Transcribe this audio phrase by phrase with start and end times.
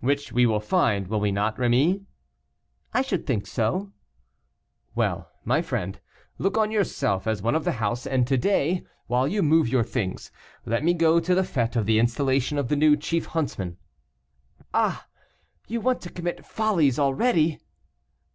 [0.00, 2.04] "Which we will find, will we not, Rémy?"
[2.92, 3.90] "I should think so."
[4.94, 5.98] "Well, my friend,
[6.36, 9.82] look on yourself as one of the house, and to day, while you move your
[9.82, 10.30] things,
[10.66, 13.78] let me go to the fête of the installation of the new chief huntsman."
[14.74, 15.06] "Ah!
[15.68, 17.58] you want to commit follies already."